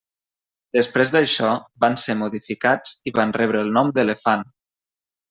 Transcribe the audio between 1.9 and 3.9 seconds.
ser modificats i van rebre el